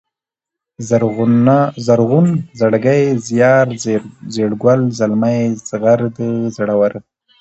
زرغون، 1.85 2.25
زړگی، 2.61 3.03
زيار، 3.27 3.67
زېړگل، 4.33 4.81
زلمی، 4.97 5.41
زغرد، 5.69 6.17
زړور 6.55 6.91